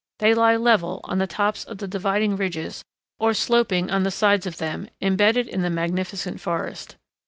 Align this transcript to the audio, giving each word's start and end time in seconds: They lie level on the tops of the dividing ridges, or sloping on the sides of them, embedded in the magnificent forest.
They 0.17 0.33
lie 0.33 0.55
level 0.55 1.01
on 1.03 1.19
the 1.19 1.27
tops 1.27 1.63
of 1.63 1.77
the 1.77 1.87
dividing 1.87 2.35
ridges, 2.35 2.83
or 3.19 3.35
sloping 3.35 3.91
on 3.91 4.01
the 4.01 4.09
sides 4.09 4.47
of 4.47 4.57
them, 4.57 4.89
embedded 4.99 5.47
in 5.47 5.61
the 5.61 5.69
magnificent 5.69 6.41
forest. 6.41 6.95